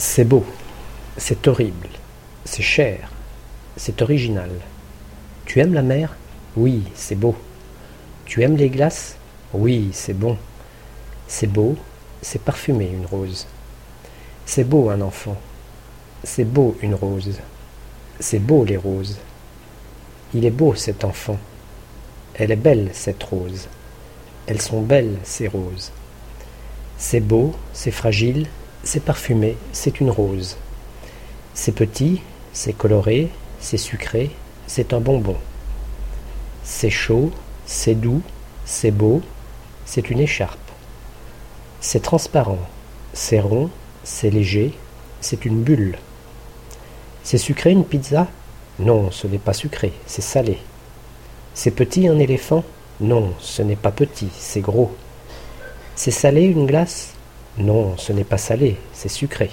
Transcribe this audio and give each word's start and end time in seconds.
C'est 0.00 0.24
beau, 0.24 0.44
c'est 1.16 1.48
horrible, 1.48 1.88
c'est 2.44 2.62
cher, 2.62 3.10
c'est 3.76 4.00
original. 4.00 4.48
Tu 5.44 5.58
aimes 5.58 5.74
la 5.74 5.82
mer? 5.82 6.14
Oui, 6.56 6.84
c'est 6.94 7.16
beau. 7.16 7.34
Tu 8.24 8.44
aimes 8.44 8.56
les 8.56 8.70
glaces? 8.70 9.16
Oui, 9.52 9.90
c'est 9.92 10.14
bon. 10.14 10.38
C'est 11.26 11.48
beau, 11.48 11.76
c'est 12.22 12.40
parfumé 12.40 12.88
une 12.88 13.06
rose. 13.06 13.48
C'est 14.46 14.62
beau 14.62 14.88
un 14.88 15.00
enfant. 15.00 15.36
C'est 16.22 16.44
beau 16.44 16.76
une 16.80 16.94
rose. 16.94 17.40
C'est 18.20 18.38
beau 18.38 18.64
les 18.64 18.76
roses. 18.76 19.18
Il 20.32 20.44
est 20.44 20.52
beau 20.52 20.76
cet 20.76 21.02
enfant. 21.02 21.38
Elle 22.34 22.52
est 22.52 22.56
belle 22.56 22.90
cette 22.92 23.24
rose. 23.24 23.66
Elles 24.46 24.62
sont 24.62 24.80
belles 24.80 25.18
ces 25.24 25.48
roses. 25.48 25.90
C'est 26.98 27.20
beau, 27.20 27.56
c'est 27.72 27.90
fragile, 27.90 28.46
c'est 28.90 29.04
parfumé, 29.04 29.58
c'est 29.70 30.00
une 30.00 30.08
rose. 30.08 30.56
C'est 31.52 31.72
petit, 31.72 32.22
c'est 32.54 32.72
coloré, 32.72 33.28
c'est 33.60 33.76
sucré, 33.76 34.30
c'est 34.66 34.94
un 34.94 35.00
bonbon. 35.00 35.36
C'est 36.64 36.88
chaud, 36.88 37.30
c'est 37.66 37.94
doux, 37.94 38.22
c'est 38.64 38.90
beau, 38.90 39.20
c'est 39.84 40.08
une 40.08 40.20
écharpe. 40.20 40.58
C'est 41.82 42.00
transparent, 42.00 42.60
c'est 43.12 43.40
rond, 43.40 43.68
c'est 44.04 44.30
léger, 44.30 44.72
c'est 45.20 45.44
une 45.44 45.62
bulle. 45.62 45.98
C'est 47.24 47.36
sucré 47.36 47.72
une 47.72 47.84
pizza? 47.84 48.26
Non, 48.78 49.10
ce 49.10 49.26
n'est 49.26 49.36
pas 49.36 49.52
sucré, 49.52 49.92
c'est 50.06 50.22
salé. 50.22 50.56
C'est 51.52 51.72
petit 51.72 52.08
un 52.08 52.18
éléphant? 52.18 52.64
Non, 53.00 53.34
ce 53.38 53.60
n'est 53.60 53.76
pas 53.76 53.92
petit, 53.92 54.30
c'est 54.38 54.62
gros. 54.62 54.96
C'est 55.94 56.10
salé 56.10 56.44
une 56.44 56.64
glace? 56.64 57.12
Non, 57.58 57.96
ce 57.96 58.12
n'est 58.12 58.24
pas 58.24 58.38
salé, 58.38 58.76
c'est 58.92 59.08
sucré. 59.08 59.50